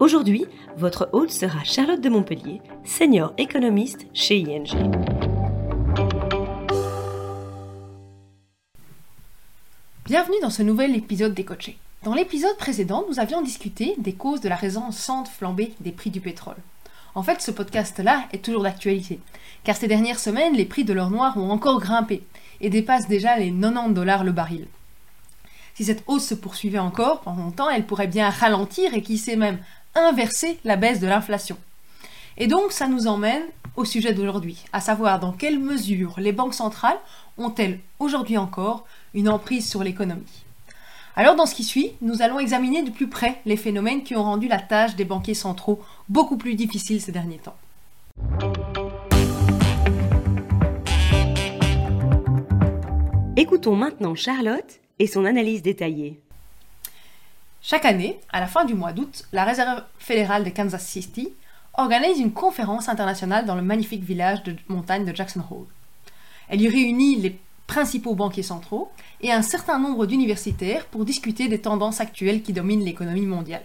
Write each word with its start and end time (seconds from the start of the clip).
Aujourd'hui, 0.00 0.44
votre 0.76 1.08
hôte 1.12 1.32
sera 1.32 1.64
Charlotte 1.64 2.00
de 2.00 2.08
Montpellier, 2.08 2.60
senior 2.84 3.32
économiste 3.36 4.06
chez 4.14 4.38
ING. 4.38 4.68
Bienvenue 10.04 10.36
dans 10.40 10.50
ce 10.50 10.62
nouvel 10.62 10.94
épisode 10.94 11.34
des 11.34 11.44
Coachés. 11.44 11.78
Dans 12.04 12.14
l'épisode 12.14 12.56
précédent, 12.58 13.06
nous 13.08 13.18
avions 13.18 13.42
discuté 13.42 13.96
des 13.98 14.12
causes 14.12 14.40
de 14.40 14.48
la 14.48 14.54
récente 14.54 15.26
flambée 15.26 15.74
des 15.80 15.90
prix 15.90 16.10
du 16.10 16.20
pétrole. 16.20 16.58
En 17.16 17.24
fait, 17.24 17.42
ce 17.42 17.50
podcast-là 17.50 18.22
est 18.32 18.44
toujours 18.44 18.62
d'actualité, 18.62 19.18
car 19.64 19.76
ces 19.76 19.88
dernières 19.88 20.20
semaines, 20.20 20.54
les 20.54 20.64
prix 20.64 20.84
de 20.84 20.92
l'or 20.92 21.10
noir 21.10 21.36
ont 21.36 21.50
encore 21.50 21.80
grimpé 21.80 22.22
et 22.60 22.70
dépassent 22.70 23.08
déjà 23.08 23.36
les 23.36 23.50
90 23.50 23.94
dollars 23.94 24.22
le 24.22 24.30
baril. 24.30 24.68
Si 25.78 25.84
cette 25.84 26.02
hausse 26.08 26.26
se 26.26 26.34
poursuivait 26.34 26.80
encore 26.80 27.20
pendant 27.20 27.44
longtemps, 27.44 27.70
elle 27.70 27.86
pourrait 27.86 28.08
bien 28.08 28.30
ralentir 28.30 28.94
et 28.94 29.02
qui 29.02 29.16
sait 29.16 29.36
même 29.36 29.58
inverser 30.06 30.58
la 30.64 30.76
baisse 30.76 31.00
de 31.00 31.06
l'inflation. 31.06 31.56
Et 32.36 32.46
donc 32.46 32.72
ça 32.72 32.86
nous 32.86 33.06
emmène 33.06 33.42
au 33.76 33.84
sujet 33.84 34.12
d'aujourd'hui, 34.12 34.64
à 34.72 34.80
savoir 34.80 35.20
dans 35.20 35.32
quelle 35.32 35.58
mesure 35.58 36.14
les 36.18 36.32
banques 36.32 36.54
centrales 36.54 36.98
ont-elles 37.36 37.78
aujourd'hui 37.98 38.36
encore 38.36 38.84
une 39.14 39.28
emprise 39.28 39.68
sur 39.68 39.84
l'économie. 39.84 40.44
Alors 41.14 41.34
dans 41.34 41.46
ce 41.46 41.54
qui 41.54 41.64
suit, 41.64 41.92
nous 42.00 42.22
allons 42.22 42.38
examiner 42.38 42.82
de 42.82 42.90
plus 42.90 43.08
près 43.08 43.40
les 43.44 43.56
phénomènes 43.56 44.02
qui 44.04 44.14
ont 44.14 44.22
rendu 44.22 44.46
la 44.46 44.60
tâche 44.60 44.94
des 44.94 45.04
banquiers 45.04 45.34
centraux 45.34 45.80
beaucoup 46.08 46.36
plus 46.36 46.54
difficile 46.54 47.00
ces 47.00 47.12
derniers 47.12 47.38
temps. 47.38 47.56
Écoutons 53.36 53.76
maintenant 53.76 54.14
Charlotte 54.14 54.80
et 54.98 55.06
son 55.06 55.24
analyse 55.24 55.62
détaillée. 55.62 56.20
Chaque 57.60 57.84
année, 57.84 58.18
à 58.30 58.40
la 58.40 58.46
fin 58.46 58.64
du 58.64 58.74
mois 58.74 58.92
d'août, 58.92 59.24
la 59.32 59.44
Réserve 59.44 59.82
fédérale 59.98 60.44
de 60.44 60.50
Kansas 60.50 60.86
City 60.86 61.32
organise 61.74 62.18
une 62.18 62.32
conférence 62.32 62.88
internationale 62.88 63.46
dans 63.46 63.54
le 63.54 63.62
magnifique 63.62 64.04
village 64.04 64.42
de 64.42 64.56
montagne 64.68 65.04
de 65.04 65.14
Jackson 65.14 65.42
Hole. 65.50 65.66
Elle 66.48 66.62
y 66.62 66.68
réunit 66.68 67.16
les 67.16 67.38
principaux 67.66 68.14
banquiers 68.14 68.42
centraux 68.42 68.90
et 69.20 69.32
un 69.32 69.42
certain 69.42 69.78
nombre 69.78 70.06
d'universitaires 70.06 70.86
pour 70.86 71.04
discuter 71.04 71.48
des 71.48 71.60
tendances 71.60 72.00
actuelles 72.00 72.42
qui 72.42 72.52
dominent 72.52 72.84
l'économie 72.84 73.26
mondiale. 73.26 73.64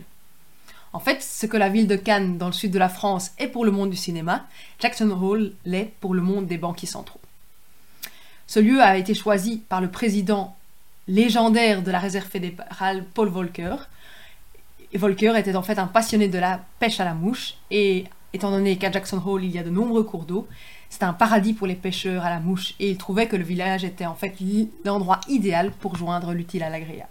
En 0.91 0.99
fait, 0.99 1.23
ce 1.23 1.45
que 1.45 1.57
la 1.57 1.69
ville 1.69 1.87
de 1.87 1.95
Cannes, 1.95 2.37
dans 2.37 2.47
le 2.47 2.53
sud 2.53 2.71
de 2.71 2.79
la 2.79 2.89
France, 2.89 3.31
est 3.39 3.47
pour 3.47 3.65
le 3.65 3.71
monde 3.71 3.89
du 3.89 3.97
cinéma, 3.97 4.45
Jackson 4.79 5.09
Hole 5.09 5.53
l'est 5.65 5.93
pour 5.99 6.13
le 6.13 6.21
monde 6.21 6.45
des 6.45 6.57
banquiers 6.57 6.87
centraux. 6.87 7.21
Ce 8.45 8.59
lieu 8.59 8.81
a 8.81 8.97
été 8.97 9.13
choisi 9.15 9.57
par 9.57 9.81
le 9.81 9.89
président 9.89 10.55
légendaire 11.07 11.83
de 11.83 11.91
la 11.91 11.99
réserve 11.99 12.27
fédérale, 12.27 13.05
Paul 13.13 13.29
Volcker. 13.29 13.75
Volcker 14.93 15.37
était 15.37 15.55
en 15.55 15.63
fait 15.63 15.79
un 15.79 15.87
passionné 15.87 16.27
de 16.27 16.37
la 16.37 16.61
pêche 16.79 16.99
à 16.99 17.05
la 17.05 17.13
mouche, 17.13 17.55
et 17.71 18.05
étant 18.33 18.51
donné 18.51 18.77
qu'à 18.77 18.91
Jackson 18.91 19.21
Hole 19.25 19.43
il 19.43 19.51
y 19.51 19.59
a 19.59 19.63
de 19.63 19.69
nombreux 19.69 20.03
cours 20.03 20.25
d'eau, 20.25 20.47
c'était 20.89 21.05
un 21.05 21.13
paradis 21.13 21.53
pour 21.53 21.67
les 21.67 21.75
pêcheurs 21.75 22.23
à 22.23 22.29
la 22.29 22.39
mouche, 22.39 22.75
et 22.79 22.91
il 22.91 22.97
trouvait 22.97 23.27
que 23.27 23.35
le 23.35 23.43
village 23.43 23.83
était 23.83 24.05
en 24.05 24.15
fait 24.15 24.35
l'endroit 24.85 25.19
idéal 25.27 25.71
pour 25.71 25.95
joindre 25.95 26.33
l'utile 26.33 26.63
à 26.63 26.69
l'agréable. 26.69 27.09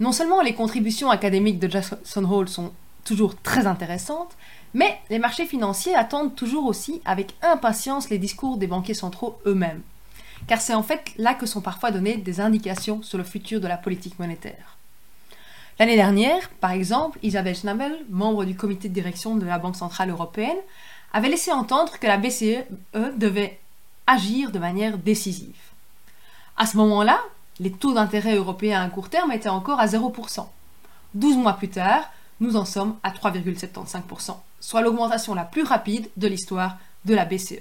Non 0.00 0.12
seulement 0.12 0.40
les 0.40 0.54
contributions 0.54 1.10
académiques 1.10 1.58
de 1.58 1.70
Jackson 1.70 2.24
Hole 2.24 2.48
sont 2.48 2.72
toujours 3.04 3.36
très 3.42 3.66
intéressantes, 3.66 4.36
mais 4.74 4.98
les 5.10 5.18
marchés 5.18 5.46
financiers 5.46 5.94
attendent 5.94 6.34
toujours 6.34 6.64
aussi 6.64 7.02
avec 7.04 7.34
impatience 7.42 8.08
les 8.08 8.18
discours 8.18 8.56
des 8.56 8.66
banquiers 8.66 8.94
centraux 8.94 9.38
eux-mêmes 9.46 9.82
car 10.46 10.60
c'est 10.60 10.74
en 10.74 10.82
fait 10.82 11.12
là 11.18 11.34
que 11.34 11.46
sont 11.46 11.60
parfois 11.60 11.90
données 11.90 12.16
des 12.16 12.40
indications 12.40 13.02
sur 13.02 13.18
le 13.18 13.24
futur 13.24 13.60
de 13.60 13.68
la 13.68 13.76
politique 13.76 14.18
monétaire. 14.18 14.76
L'année 15.78 15.96
dernière, 15.96 16.50
par 16.60 16.72
exemple, 16.72 17.18
Isabelle 17.22 17.56
Schnabel, 17.56 17.96
membre 18.10 18.44
du 18.44 18.54
comité 18.54 18.88
de 18.88 18.94
direction 18.94 19.36
de 19.36 19.46
la 19.46 19.58
Banque 19.58 19.76
Centrale 19.76 20.10
Européenne, 20.10 20.58
avait 21.12 21.28
laissé 21.28 21.50
entendre 21.52 21.98
que 21.98 22.06
la 22.06 22.18
BCE 22.18 22.64
devait 23.16 23.58
agir 24.06 24.50
de 24.50 24.58
manière 24.58 24.98
décisive. 24.98 25.56
À 26.56 26.66
ce 26.66 26.76
moment-là, 26.76 27.20
les 27.60 27.72
taux 27.72 27.94
d'intérêt 27.94 28.36
européens 28.36 28.82
à 28.82 28.88
court 28.88 29.08
terme 29.08 29.32
étaient 29.32 29.48
encore 29.48 29.80
à 29.80 29.86
0%. 29.86 30.46
12 31.14 31.36
mois 31.36 31.54
plus 31.54 31.68
tard, 31.68 32.10
nous 32.40 32.56
en 32.56 32.64
sommes 32.64 32.96
à 33.02 33.10
3,75%, 33.10 34.36
soit 34.60 34.80
l'augmentation 34.80 35.34
la 35.34 35.44
plus 35.44 35.62
rapide 35.62 36.08
de 36.16 36.28
l'histoire 36.28 36.78
de 37.04 37.14
la 37.14 37.24
BCE. 37.24 37.60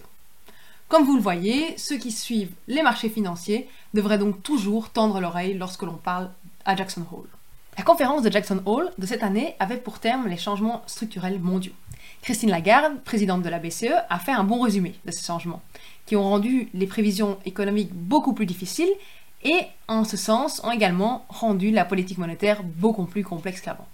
Comme 0.92 1.06
vous 1.06 1.16
le 1.16 1.22
voyez, 1.22 1.78
ceux 1.78 1.96
qui 1.96 2.12
suivent 2.12 2.52
les 2.68 2.84
marchés 2.84 3.08
financiers 3.08 3.70
devraient 3.94 4.18
donc 4.18 4.44
toujours 4.44 4.90
tendre 4.90 5.22
l'oreille 5.22 5.54
lorsque 5.54 5.84
l'on 5.84 5.94
parle 5.94 6.30
à 6.66 6.76
Jackson 6.76 7.06
Hole. 7.14 7.30
La 7.78 7.86
conférence 7.86 8.24
de 8.24 8.30
Jackson 8.30 8.62
Hole 8.66 8.92
de 8.98 9.06
cette 9.06 9.24
année 9.24 9.56
avait 9.60 9.78
pour 9.78 10.00
terme 10.00 10.28
les 10.28 10.36
changements 10.36 10.82
structurels 10.88 11.40
mondiaux. 11.40 11.72
Christine 12.22 12.50
Lagarde, 12.50 13.00
présidente 13.06 13.42
de 13.42 13.48
la 13.48 13.60
BCE, 13.60 13.94
a 14.10 14.20
fait 14.20 14.34
un 14.34 14.44
bon 14.44 14.60
résumé 14.60 14.96
de 15.06 15.12
ces 15.12 15.24
changements, 15.24 15.62
qui 16.08 16.18
ont 16.18 16.30
rendu 16.30 16.68
les 16.74 16.88
prévisions 16.88 17.40
économiques 17.46 17.94
beaucoup 17.94 18.34
plus 18.34 18.46
difficiles 18.46 18.92
et, 19.46 19.62
en 19.88 20.04
ce 20.04 20.18
sens, 20.18 20.60
ont 20.66 20.72
également 20.72 21.24
rendu 21.30 21.72
la 21.72 21.86
politique 21.86 22.18
monétaire 22.18 22.64
beaucoup 22.64 23.06
plus 23.06 23.24
complexe 23.24 23.62
qu'avant. 23.62 23.88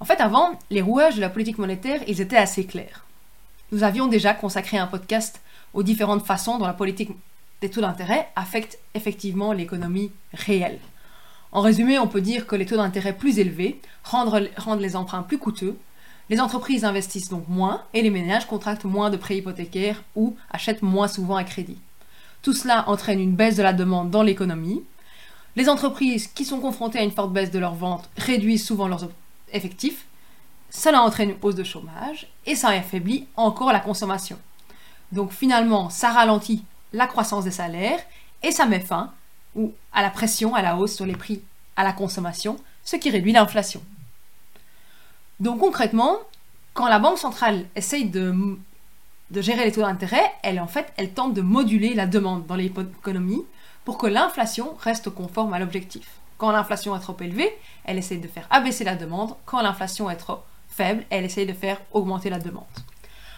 En 0.00 0.06
fait, 0.06 0.22
avant, 0.22 0.58
les 0.70 0.80
rouages 0.80 1.16
de 1.16 1.20
la 1.20 1.28
politique 1.28 1.58
monétaire, 1.58 2.00
ils 2.08 2.22
étaient 2.22 2.38
assez 2.38 2.64
clairs. 2.64 3.04
Nous 3.72 3.82
avions 3.82 4.06
déjà 4.06 4.32
consacré 4.32 4.78
un 4.78 4.86
podcast 4.86 5.42
aux 5.76 5.82
différentes 5.82 6.24
façons 6.24 6.58
dont 6.58 6.66
la 6.66 6.72
politique 6.72 7.10
des 7.60 7.70
taux 7.70 7.82
d'intérêt 7.82 8.28
affecte 8.34 8.78
effectivement 8.94 9.52
l'économie 9.52 10.10
réelle. 10.32 10.78
En 11.52 11.60
résumé, 11.60 11.98
on 11.98 12.08
peut 12.08 12.22
dire 12.22 12.46
que 12.46 12.56
les 12.56 12.66
taux 12.66 12.76
d'intérêt 12.76 13.12
plus 13.12 13.38
élevés 13.38 13.80
rendent, 14.02 14.80
les 14.80 14.96
emprunts 14.96 15.22
plus 15.22 15.38
coûteux, 15.38 15.78
les 16.28 16.40
entreprises 16.40 16.84
investissent 16.84 17.28
donc 17.28 17.46
moins 17.46 17.82
et 17.94 18.02
les 18.02 18.10
ménages 18.10 18.46
contractent 18.46 18.84
moins 18.84 19.10
de 19.10 19.16
prêts 19.16 19.36
hypothécaires 19.36 20.02
ou 20.16 20.36
achètent 20.50 20.82
moins 20.82 21.08
souvent 21.08 21.36
à 21.36 21.44
crédit. 21.44 21.78
Tout 22.42 22.54
cela 22.54 22.88
entraîne 22.88 23.20
une 23.20 23.36
baisse 23.36 23.56
de 23.56 23.62
la 23.62 23.72
demande 23.72 24.10
dans 24.10 24.22
l'économie. 24.22 24.82
Les 25.56 25.68
entreprises 25.68 26.26
qui 26.26 26.44
sont 26.44 26.60
confrontées 26.60 26.98
à 26.98 27.04
une 27.04 27.12
forte 27.12 27.32
baisse 27.32 27.50
de 27.50 27.58
leurs 27.58 27.74
ventes 27.74 28.08
réduisent 28.16 28.64
souvent 28.64 28.88
leurs 28.88 29.08
effectifs. 29.52 30.06
Cela 30.70 31.02
entraîne 31.02 31.30
une 31.30 31.36
hausse 31.42 31.54
de 31.54 31.64
chômage 31.64 32.28
et 32.46 32.54
ça 32.54 32.70
affaiblit 32.70 33.26
encore 33.36 33.72
la 33.72 33.80
consommation. 33.80 34.38
Donc 35.12 35.32
finalement, 35.32 35.90
ça 35.90 36.10
ralentit 36.10 36.64
la 36.92 37.06
croissance 37.06 37.44
des 37.44 37.50
salaires 37.50 38.00
et 38.42 38.50
ça 38.50 38.66
met 38.66 38.80
fin 38.80 39.12
ou 39.54 39.72
à 39.92 40.02
la 40.02 40.10
pression 40.10 40.54
à 40.54 40.62
la 40.62 40.76
hausse 40.76 40.94
sur 40.94 41.06
les 41.06 41.16
prix 41.16 41.42
à 41.76 41.84
la 41.84 41.92
consommation, 41.92 42.56
ce 42.84 42.96
qui 42.96 43.10
réduit 43.10 43.32
l'inflation. 43.32 43.82
Donc 45.40 45.60
concrètement, 45.60 46.16
quand 46.72 46.88
la 46.88 46.98
banque 46.98 47.18
centrale 47.18 47.66
essaye 47.74 48.06
de, 48.06 48.34
gérer 49.34 49.64
les 49.64 49.72
taux 49.72 49.82
d'intérêt, 49.82 50.32
elle 50.42 50.60
en 50.60 50.66
fait, 50.66 50.92
elle 50.96 51.12
tente 51.12 51.34
de 51.34 51.42
moduler 51.42 51.94
la 51.94 52.06
demande 52.06 52.46
dans 52.46 52.56
l'économie 52.56 53.44
pour 53.84 53.98
que 53.98 54.06
l'inflation 54.06 54.74
reste 54.80 55.10
conforme 55.10 55.52
à 55.52 55.58
l'objectif. 55.58 56.08
Quand 56.38 56.50
l'inflation 56.50 56.96
est 56.96 57.00
trop 57.00 57.16
élevée, 57.20 57.50
elle 57.84 57.98
essaye 57.98 58.18
de 58.18 58.28
faire 58.28 58.46
abaisser 58.50 58.84
la 58.84 58.94
demande. 58.94 59.34
Quand 59.46 59.62
l'inflation 59.62 60.10
est 60.10 60.16
trop 60.16 60.40
faible, 60.68 61.04
elle 61.08 61.24
essaye 61.24 61.46
de 61.46 61.52
faire 61.52 61.80
augmenter 61.92 62.28
la 62.28 62.38
demande. 62.38 62.64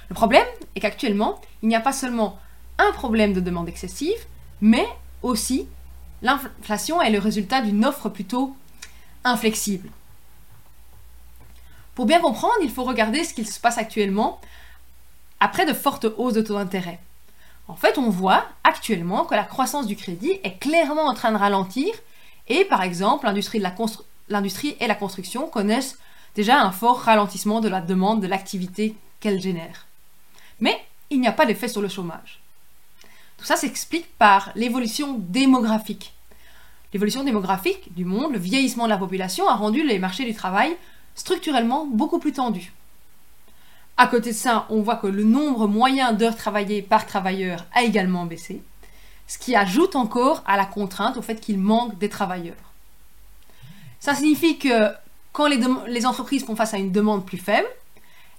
Le 0.08 0.14
problème 0.14 0.46
est 0.74 0.80
qu'actuellement, 0.80 1.40
il 1.62 1.68
n'y 1.68 1.76
a 1.76 1.80
pas 1.80 1.92
seulement 1.92 2.38
un 2.78 2.92
problème 2.92 3.32
de 3.32 3.40
demande 3.40 3.68
excessive, 3.68 4.18
mais 4.60 4.86
aussi 5.22 5.68
l'inflation 6.22 7.00
est 7.02 7.10
le 7.10 7.18
résultat 7.18 7.60
d'une 7.60 7.84
offre 7.84 8.08
plutôt 8.08 8.56
inflexible. 9.24 9.90
Pour 11.94 12.06
bien 12.06 12.20
comprendre, 12.20 12.54
il 12.62 12.70
faut 12.70 12.84
regarder 12.84 13.24
ce 13.24 13.34
qu'il 13.34 13.46
se 13.46 13.60
passe 13.60 13.78
actuellement 13.78 14.40
après 15.40 15.66
de 15.66 15.72
fortes 15.72 16.06
hausses 16.16 16.34
de 16.34 16.42
taux 16.42 16.54
d'intérêt. 16.54 17.00
En 17.66 17.74
fait, 17.74 17.98
on 17.98 18.08
voit 18.08 18.46
actuellement 18.64 19.24
que 19.24 19.34
la 19.34 19.44
croissance 19.44 19.86
du 19.86 19.96
crédit 19.96 20.38
est 20.42 20.58
clairement 20.58 21.06
en 21.06 21.14
train 21.14 21.32
de 21.32 21.36
ralentir 21.36 21.92
et 22.46 22.64
par 22.64 22.82
exemple, 22.82 23.26
l'industrie 23.26 24.76
et 24.80 24.86
la 24.86 24.94
construction 24.94 25.48
connaissent 25.48 25.98
déjà 26.34 26.60
un 26.60 26.70
fort 26.70 27.00
ralentissement 27.00 27.60
de 27.60 27.68
la 27.68 27.80
demande 27.80 28.22
de 28.22 28.26
l'activité 28.26 28.94
qu'elles 29.20 29.42
génèrent. 29.42 29.87
Mais 30.60 30.78
il 31.10 31.20
n'y 31.20 31.28
a 31.28 31.32
pas 31.32 31.46
d'effet 31.46 31.68
sur 31.68 31.82
le 31.82 31.88
chômage. 31.88 32.40
Tout 33.38 33.44
ça 33.44 33.56
s'explique 33.56 34.16
par 34.18 34.50
l'évolution 34.54 35.14
démographique. 35.18 36.12
L'évolution 36.92 37.22
démographique 37.22 37.94
du 37.94 38.04
monde, 38.04 38.32
le 38.32 38.38
vieillissement 38.38 38.84
de 38.84 38.90
la 38.90 38.98
population 38.98 39.48
a 39.48 39.54
rendu 39.54 39.86
les 39.86 39.98
marchés 39.98 40.24
du 40.24 40.34
travail 40.34 40.76
structurellement 41.14 41.86
beaucoup 41.86 42.18
plus 42.18 42.32
tendus. 42.32 42.72
À 43.96 44.06
côté 44.06 44.30
de 44.30 44.36
ça, 44.36 44.66
on 44.70 44.80
voit 44.80 44.96
que 44.96 45.06
le 45.06 45.24
nombre 45.24 45.66
moyen 45.66 46.12
d'heures 46.12 46.36
travaillées 46.36 46.82
par 46.82 47.06
travailleur 47.06 47.66
a 47.74 47.82
également 47.82 48.26
baissé, 48.26 48.62
ce 49.26 49.38
qui 49.38 49.56
ajoute 49.56 49.96
encore 49.96 50.42
à 50.46 50.56
la 50.56 50.66
contrainte 50.66 51.16
au 51.16 51.22
fait 51.22 51.40
qu'il 51.40 51.58
manque 51.58 51.98
des 51.98 52.08
travailleurs. 52.08 52.54
Ça 54.00 54.14
signifie 54.14 54.58
que 54.58 54.92
quand 55.32 55.48
les, 55.48 55.60
les 55.88 56.06
entreprises 56.06 56.44
font 56.44 56.56
face 56.56 56.74
à 56.74 56.78
une 56.78 56.92
demande 56.92 57.26
plus 57.26 57.38
faible, 57.38 57.68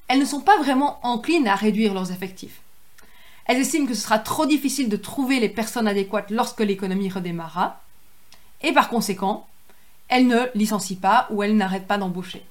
elles 0.09 0.19
ne 0.19 0.25
sont 0.25 0.41
pas 0.41 0.57
vraiment 0.57 0.99
enclines 1.03 1.47
à 1.47 1.55
réduire 1.55 1.93
leurs 1.93 2.11
effectifs. 2.11 2.61
Elles 3.45 3.59
estiment 3.59 3.85
que 3.85 3.93
ce 3.93 4.01
sera 4.01 4.19
trop 4.19 4.45
difficile 4.45 4.89
de 4.89 4.97
trouver 4.97 5.39
les 5.39 5.49
personnes 5.49 5.87
adéquates 5.87 6.31
lorsque 6.31 6.59
l'économie 6.59 7.09
redémarrera, 7.09 7.79
et 8.61 8.73
par 8.73 8.89
conséquent, 8.89 9.47
elles 10.07 10.27
ne 10.27 10.47
licencient 10.55 10.99
pas 10.99 11.27
ou 11.29 11.43
elles 11.43 11.55
n'arrêtent 11.55 11.87
pas 11.87 11.99
d'embaucher. 11.99 12.43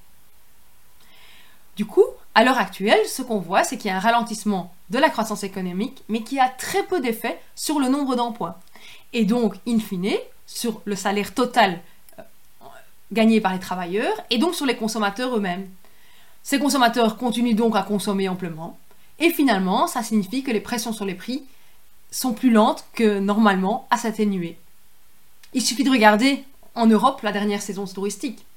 Du 1.75 1.85
coup, 1.85 2.05
à 2.33 2.43
l'heure 2.43 2.57
actuelle, 2.57 3.05
ce 3.07 3.21
qu'on 3.21 3.39
voit, 3.39 3.63
c'est 3.63 3.77
qu'il 3.77 3.89
y 3.89 3.93
a 3.93 3.97
un 3.97 4.01
ralentissement 4.01 4.73
de 4.89 4.97
la 4.97 5.09
croissance 5.09 5.43
économique, 5.43 6.03
mais 6.07 6.23
qui 6.23 6.39
a 6.39 6.47
très 6.47 6.83
peu 6.83 7.01
d'effet 7.01 7.39
sur 7.55 7.79
le 7.79 7.89
nombre 7.89 8.15
d'emplois. 8.15 8.59
Et 9.13 9.25
donc, 9.25 9.55
in 9.67 9.79
fine, 9.79 10.15
sur 10.45 10.81
le 10.85 10.95
salaire 10.95 11.33
total 11.33 11.81
euh, 12.17 12.23
gagné 13.11 13.41
par 13.41 13.53
les 13.53 13.59
travailleurs, 13.59 14.15
et 14.29 14.37
donc 14.37 14.55
sur 14.55 14.65
les 14.65 14.75
consommateurs 14.75 15.35
eux-mêmes. 15.35 15.69
Ces 16.49 16.57
consommateurs 16.57 17.17
continuent 17.17 17.53
donc 17.53 17.75
à 17.75 17.83
consommer 17.83 18.27
amplement, 18.27 18.75
et 19.19 19.29
finalement, 19.29 19.85
ça 19.85 20.01
signifie 20.01 20.41
que 20.41 20.49
les 20.49 20.59
pressions 20.59 20.93
sur 20.93 21.05
les 21.05 21.13
prix 21.13 21.43
sont 22.09 22.33
plus 22.33 22.49
lentes 22.49 22.85
que 22.95 23.19
normalement 23.19 23.87
à 23.91 23.99
s'atténuer. 23.99 24.57
Il 25.53 25.61
suffit 25.61 25.83
de 25.83 25.91
regarder 25.91 26.43
en 26.73 26.87
Europe 26.87 27.21
la 27.21 27.31
dernière 27.31 27.61
saison 27.61 27.85
touristique. 27.85 28.47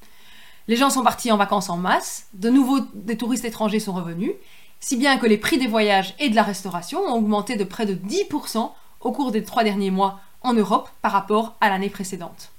Les 0.68 0.76
gens 0.76 0.88
sont 0.88 1.02
partis 1.02 1.30
en 1.30 1.36
vacances 1.36 1.68
en 1.68 1.76
masse, 1.76 2.28
de 2.32 2.48
nouveau 2.48 2.78
des 2.94 3.18
touristes 3.18 3.44
étrangers 3.44 3.78
sont 3.78 3.92
revenus, 3.92 4.32
si 4.80 4.96
bien 4.96 5.18
que 5.18 5.26
les 5.26 5.36
prix 5.36 5.58
des 5.58 5.66
voyages 5.66 6.14
et 6.18 6.30
de 6.30 6.34
la 6.34 6.44
restauration 6.44 7.00
ont 7.00 7.16
augmenté 7.16 7.56
de 7.56 7.64
près 7.64 7.84
de 7.84 7.94
10% 7.94 8.70
au 9.02 9.12
cours 9.12 9.32
des 9.32 9.44
trois 9.44 9.64
derniers 9.64 9.90
mois 9.90 10.18
en 10.40 10.54
Europe 10.54 10.88
par 11.02 11.12
rapport 11.12 11.56
à 11.60 11.68
l'année 11.68 11.90
précédente. 11.90 12.52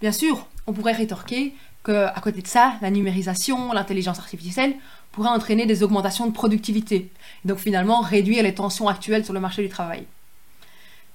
Bien 0.00 0.12
sûr, 0.12 0.46
on 0.66 0.72
pourrait 0.72 0.92
rétorquer 0.92 1.54
que, 1.82 2.06
à 2.06 2.20
côté 2.20 2.42
de 2.42 2.46
ça, 2.46 2.74
la 2.82 2.90
numérisation, 2.90 3.72
l'intelligence 3.72 4.18
artificielle 4.18 4.74
pourrait 5.12 5.30
entraîner 5.30 5.66
des 5.66 5.82
augmentations 5.82 6.26
de 6.26 6.32
productivité, 6.32 6.96
et 7.44 7.48
donc 7.48 7.58
finalement 7.58 8.00
réduire 8.00 8.42
les 8.42 8.54
tensions 8.54 8.88
actuelles 8.88 9.24
sur 9.24 9.32
le 9.32 9.40
marché 9.40 9.62
du 9.62 9.68
travail. 9.68 10.04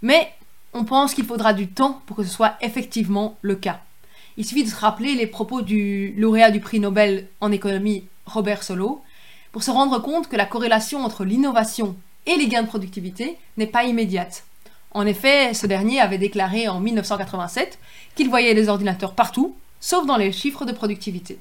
Mais 0.01 0.33
on 0.73 0.85
pense 0.85 1.13
qu'il 1.13 1.25
faudra 1.25 1.53
du 1.53 1.67
temps 1.67 2.01
pour 2.05 2.15
que 2.17 2.23
ce 2.23 2.29
soit 2.29 2.55
effectivement 2.61 3.37
le 3.41 3.55
cas. 3.55 3.81
Il 4.37 4.45
suffit 4.45 4.63
de 4.63 4.69
se 4.69 4.75
rappeler 4.75 5.13
les 5.13 5.27
propos 5.27 5.61
du 5.61 6.13
lauréat 6.17 6.51
du 6.51 6.61
prix 6.61 6.79
Nobel 6.79 7.27
en 7.41 7.51
économie 7.51 8.05
Robert 8.25 8.63
Solow 8.63 9.03
pour 9.51 9.63
se 9.63 9.71
rendre 9.71 9.99
compte 9.99 10.29
que 10.29 10.37
la 10.37 10.45
corrélation 10.45 11.03
entre 11.03 11.25
l'innovation 11.25 11.95
et 12.25 12.37
les 12.37 12.47
gains 12.47 12.63
de 12.63 12.67
productivité 12.67 13.37
n'est 13.57 13.67
pas 13.67 13.83
immédiate. 13.83 14.45
En 14.93 15.05
effet, 15.05 15.53
ce 15.53 15.67
dernier 15.67 16.01
avait 16.01 16.17
déclaré 16.17 16.67
en 16.67 16.79
1987 16.79 17.79
qu'il 18.15 18.29
voyait 18.29 18.53
des 18.53 18.67
ordinateurs 18.67 19.13
partout, 19.13 19.55
sauf 19.79 20.05
dans 20.05 20.17
les 20.17 20.31
chiffres 20.31 20.65
de 20.65 20.73
productivité. 20.73 21.39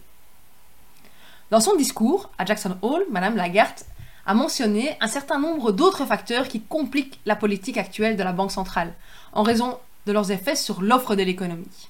Dans 1.51 1.61
son 1.61 1.75
discours 1.75 2.31
à 2.39 2.45
Jackson 2.45 2.77
Hole, 2.83 3.07
Madame 3.11 3.37
Lagarde 3.37 3.81
a 4.25 4.35
mentionné 4.35 4.97
un 5.01 5.09
certain 5.09 5.41
nombre 5.41 5.73
d'autres 5.73 6.05
facteurs 6.05 6.47
qui 6.47 6.61
compliquent 6.61 7.19
la 7.27 7.35
politique 7.35 7.77
actuelle 7.77 8.17
de 8.17 8.23
la 8.23 8.33
Banque 8.33 8.53
centrale, 8.53 8.95
en 9.33 9.43
raison 9.43 9.79
de 10.07 10.13
leurs 10.13 10.31
effets 10.31 10.55
sur 10.55 10.81
l'offre 10.81 11.17
de 11.17 11.25
l'économie. 11.25 11.89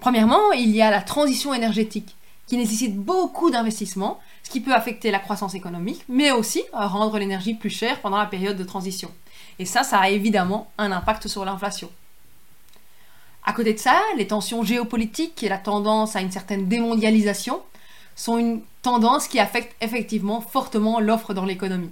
Premièrement, 0.00 0.52
il 0.52 0.70
y 0.70 0.82
a 0.82 0.90
la 0.90 1.02
transition 1.02 1.54
énergétique, 1.54 2.16
qui 2.46 2.56
nécessite 2.56 2.96
beaucoup 2.96 3.50
d'investissements, 3.50 4.20
ce 4.42 4.50
qui 4.50 4.60
peut 4.60 4.74
affecter 4.74 5.10
la 5.10 5.18
croissance 5.18 5.54
économique, 5.54 6.04
mais 6.08 6.30
aussi 6.30 6.62
rendre 6.72 7.18
l'énergie 7.18 7.54
plus 7.54 7.70
chère 7.70 8.00
pendant 8.00 8.18
la 8.18 8.26
période 8.26 8.56
de 8.56 8.64
transition. 8.64 9.10
Et 9.58 9.64
ça, 9.64 9.82
ça 9.82 9.98
a 9.98 10.10
évidemment 10.10 10.70
un 10.78 10.92
impact 10.92 11.28
sur 11.28 11.44
l'inflation. 11.44 11.90
À 13.44 13.52
côté 13.52 13.74
de 13.74 13.78
ça, 13.78 14.00
les 14.16 14.26
tensions 14.26 14.62
géopolitiques 14.62 15.42
et 15.42 15.48
la 15.48 15.58
tendance 15.58 16.16
à 16.16 16.20
une 16.20 16.30
certaine 16.30 16.66
démondialisation 16.66 17.60
sont 18.16 18.38
une 18.38 18.62
tendance 18.82 19.28
qui 19.28 19.38
affecte 19.38 19.74
effectivement 19.82 20.40
fortement 20.40 21.00
l'offre 21.00 21.34
dans 21.34 21.44
l'économie. 21.44 21.90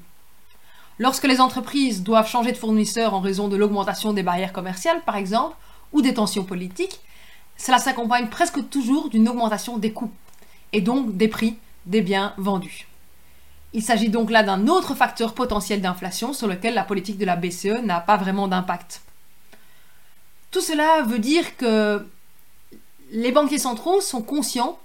Lorsque 0.98 1.26
les 1.26 1.40
entreprises 1.40 2.02
doivent 2.02 2.28
changer 2.28 2.52
de 2.52 2.56
fournisseur 2.56 3.14
en 3.14 3.20
raison 3.20 3.48
de 3.48 3.56
l'augmentation 3.56 4.12
des 4.12 4.22
barrières 4.22 4.52
commerciales, 4.52 5.02
par 5.04 5.16
exemple, 5.16 5.56
ou 5.92 6.00
des 6.00 6.14
tensions 6.14 6.44
politiques, 6.44 7.00
cela 7.56 7.78
s'accompagne 7.78 8.28
presque 8.28 8.68
toujours 8.70 9.08
d'une 9.08 9.28
augmentation 9.28 9.78
des 9.78 9.92
coûts, 9.92 10.12
et 10.72 10.80
donc 10.80 11.16
des 11.16 11.28
prix 11.28 11.56
des 11.86 12.00
biens 12.00 12.34
vendus. 12.36 12.86
Il 13.72 13.82
s'agit 13.82 14.10
donc 14.10 14.30
là 14.30 14.42
d'un 14.42 14.68
autre 14.68 14.94
facteur 14.94 15.34
potentiel 15.34 15.80
d'inflation 15.80 16.32
sur 16.32 16.46
lequel 16.46 16.74
la 16.74 16.84
politique 16.84 17.18
de 17.18 17.24
la 17.24 17.36
BCE 17.36 17.82
n'a 17.82 18.00
pas 18.00 18.16
vraiment 18.16 18.48
d'impact. 18.48 19.02
Tout 20.50 20.60
cela 20.60 21.02
veut 21.02 21.18
dire 21.18 21.56
que 21.56 22.06
les 23.10 23.32
banquiers 23.32 23.58
centraux 23.58 24.00
sont 24.00 24.22
conscients 24.22 24.78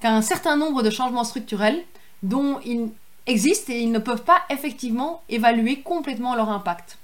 qu'un 0.00 0.22
certain 0.22 0.56
nombre 0.56 0.82
de 0.82 0.90
changements 0.90 1.24
structurels 1.24 1.82
dont 2.22 2.58
ils 2.64 2.90
existent 3.26 3.72
et 3.72 3.80
ils 3.80 3.92
ne 3.92 3.98
peuvent 3.98 4.24
pas 4.24 4.42
effectivement 4.48 5.22
évaluer 5.28 5.80
complètement 5.80 6.34
leur 6.34 6.48
impact. 6.48 6.96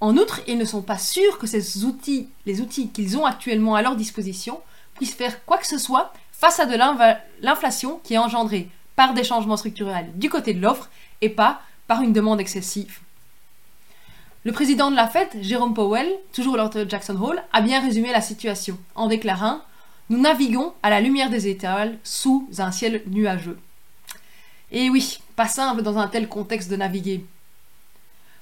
En 0.00 0.16
outre, 0.16 0.40
ils 0.48 0.58
ne 0.58 0.64
sont 0.64 0.82
pas 0.82 0.98
sûrs 0.98 1.38
que 1.38 1.46
ces 1.46 1.84
outils, 1.84 2.28
les 2.46 2.60
outils 2.60 2.88
qu'ils 2.88 3.16
ont 3.16 3.24
actuellement 3.24 3.74
à 3.74 3.82
leur 3.82 3.96
disposition, 3.96 4.60
puissent 4.94 5.14
faire 5.14 5.44
quoi 5.44 5.58
que 5.58 5.66
ce 5.66 5.78
soit 5.78 6.12
face 6.42 6.58
à 6.58 6.66
de 6.66 6.76
l'inflation 7.40 8.00
qui 8.02 8.14
est 8.14 8.18
engendrée 8.18 8.68
par 8.96 9.14
des 9.14 9.22
changements 9.22 9.56
structurels 9.56 10.10
du 10.16 10.28
côté 10.28 10.52
de 10.54 10.60
l'offre 10.60 10.90
et 11.20 11.28
pas 11.28 11.62
par 11.86 12.02
une 12.02 12.12
demande 12.12 12.40
excessive. 12.40 12.98
Le 14.42 14.50
président 14.50 14.90
de 14.90 14.96
la 14.96 15.06
Fed, 15.06 15.28
Jérôme 15.40 15.72
Powell, 15.72 16.10
toujours 16.32 16.56
lors 16.56 16.70
de 16.70 16.84
Jackson 16.90 17.16
Hole, 17.22 17.40
a 17.52 17.60
bien 17.60 17.80
résumé 17.80 18.10
la 18.10 18.20
situation 18.20 18.76
en 18.96 19.06
déclarant 19.06 19.60
Nous 20.10 20.20
naviguons 20.20 20.72
à 20.82 20.90
la 20.90 21.00
lumière 21.00 21.30
des 21.30 21.46
étoiles 21.46 21.96
sous 22.02 22.48
un 22.58 22.72
ciel 22.72 23.04
nuageux. 23.06 23.60
Et 24.72 24.90
oui, 24.90 25.20
pas 25.36 25.46
simple 25.46 25.82
dans 25.82 25.96
un 25.96 26.08
tel 26.08 26.26
contexte 26.26 26.68
de 26.72 26.74
naviguer. 26.74 27.24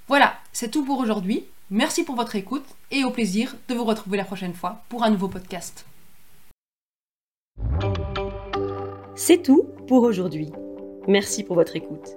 Voilà, 0.08 0.38
c'est 0.54 0.70
tout 0.70 0.86
pour 0.86 1.00
aujourd'hui. 1.00 1.44
Merci 1.68 2.02
pour 2.04 2.16
votre 2.16 2.34
écoute 2.34 2.64
et 2.90 3.04
au 3.04 3.10
plaisir 3.10 3.54
de 3.68 3.74
vous 3.74 3.84
retrouver 3.84 4.16
la 4.16 4.24
prochaine 4.24 4.54
fois 4.54 4.84
pour 4.88 5.04
un 5.04 5.10
nouveau 5.10 5.28
podcast. 5.28 5.84
C'est 9.22 9.42
tout 9.42 9.64
pour 9.86 10.02
aujourd'hui. 10.04 10.50
Merci 11.06 11.44
pour 11.44 11.56
votre 11.56 11.76
écoute. 11.76 12.16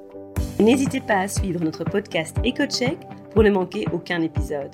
N'hésitez 0.58 1.02
pas 1.02 1.18
à 1.18 1.28
suivre 1.28 1.62
notre 1.62 1.84
podcast 1.84 2.38
EcoCheck 2.46 2.98
pour 3.34 3.44
ne 3.44 3.50
manquer 3.50 3.86
aucun 3.92 4.22
épisode. 4.22 4.74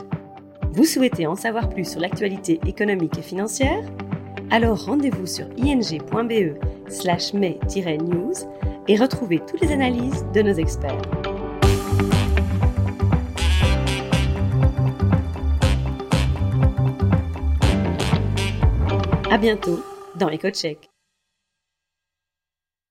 Vous 0.72 0.86
souhaitez 0.86 1.26
en 1.26 1.34
savoir 1.34 1.70
plus 1.70 1.90
sur 1.90 2.00
l'actualité 2.00 2.60
économique 2.68 3.18
et 3.18 3.24
financière? 3.24 3.84
Alors 4.52 4.86
rendez-vous 4.86 5.26
sur 5.26 5.48
ing.be 5.58 6.56
slash 6.88 7.34
news 7.34 8.34
et 8.88 8.96
retrouvez 8.96 9.40
toutes 9.40 9.62
les 9.62 9.72
analyses 9.72 10.24
de 10.32 10.44
nos 10.44 10.54
experts. 10.54 11.02
À 19.32 19.38
bientôt 19.40 19.80
dans 20.16 20.30
EcoCheck. 20.30 20.92